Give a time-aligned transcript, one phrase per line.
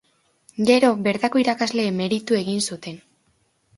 [0.69, 2.99] Gero, bertako irakasle emeritu egin zuten.